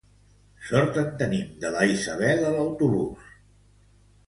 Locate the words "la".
1.77-1.85